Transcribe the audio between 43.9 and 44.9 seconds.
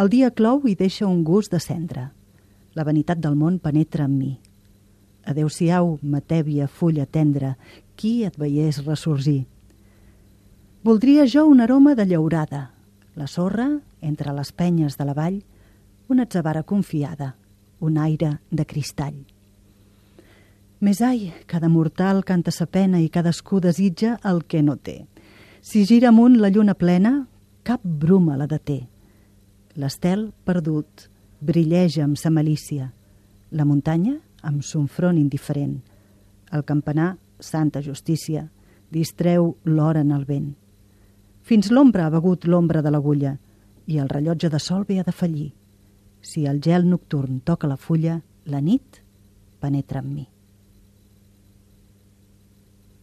el rellotge de sol